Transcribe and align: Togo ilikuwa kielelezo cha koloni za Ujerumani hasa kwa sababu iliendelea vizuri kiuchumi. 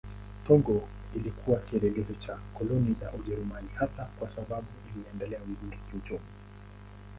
Togo 0.47 0.87
ilikuwa 1.15 1.59
kielelezo 1.59 2.13
cha 2.13 2.39
koloni 2.53 2.93
za 2.99 3.11
Ujerumani 3.11 3.69
hasa 3.75 4.05
kwa 4.05 4.29
sababu 4.35 4.67
iliendelea 4.95 5.39
vizuri 5.39 5.79
kiuchumi. 5.91 6.25